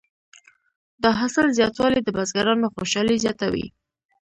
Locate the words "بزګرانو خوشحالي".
2.17-3.15